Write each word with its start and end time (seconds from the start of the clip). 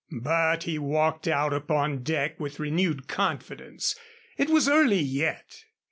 But 0.11 0.63
he 0.63 0.79
walked 0.79 1.27
out 1.27 1.53
upon 1.53 2.01
deck 2.01 2.39
with 2.39 2.59
renewed 2.59 3.07
confidence. 3.07 3.93
It 4.35 4.49
was 4.49 4.67
early 4.67 4.97
yet. 4.99 5.65